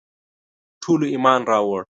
ټولو 0.81 1.05
ایمان 1.13 1.41
راووړ. 1.51 1.81